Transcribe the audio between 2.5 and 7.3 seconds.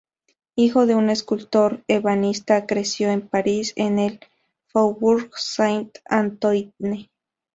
creció en París, en el Faubourg Saint-Antoine.